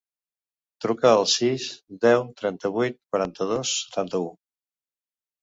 [0.85, 1.65] Truca al sis,
[2.07, 4.27] deu, trenta-vuit, quaranta-dos, setanta-u.